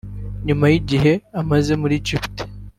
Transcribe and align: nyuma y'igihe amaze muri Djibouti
nyuma 0.47 0.65
y'igihe 0.71 1.13
amaze 1.41 1.71
muri 1.81 1.95
Djibouti 2.03 2.43